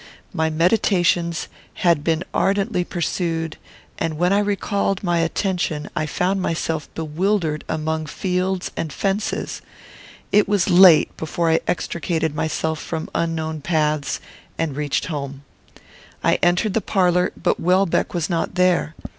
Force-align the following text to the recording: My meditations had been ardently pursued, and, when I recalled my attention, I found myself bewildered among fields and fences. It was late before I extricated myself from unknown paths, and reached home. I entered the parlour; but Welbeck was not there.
My 0.33 0.49
meditations 0.49 1.47
had 1.75 2.03
been 2.03 2.23
ardently 2.33 2.83
pursued, 2.83 3.57
and, 3.99 4.17
when 4.17 4.33
I 4.33 4.39
recalled 4.39 5.03
my 5.03 5.19
attention, 5.19 5.91
I 5.95 6.07
found 6.07 6.41
myself 6.41 6.91
bewildered 6.95 7.63
among 7.69 8.07
fields 8.07 8.71
and 8.75 8.91
fences. 8.91 9.61
It 10.31 10.47
was 10.47 10.71
late 10.71 11.15
before 11.17 11.51
I 11.51 11.59
extricated 11.67 12.33
myself 12.33 12.81
from 12.81 13.11
unknown 13.13 13.61
paths, 13.61 14.19
and 14.57 14.75
reached 14.75 15.05
home. 15.05 15.43
I 16.23 16.39
entered 16.41 16.73
the 16.73 16.81
parlour; 16.81 17.31
but 17.37 17.59
Welbeck 17.59 18.15
was 18.15 18.27
not 18.27 18.55
there. 18.55 18.95